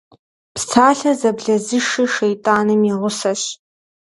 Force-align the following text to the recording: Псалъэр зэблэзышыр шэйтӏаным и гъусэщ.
Псалъэр 0.53 1.15
зэблэзышыр 1.21 2.09
шэйтӏаным 2.15 2.81
и 2.91 2.93
гъусэщ. 2.99 3.41